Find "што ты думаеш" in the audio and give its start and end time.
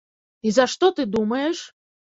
0.73-1.65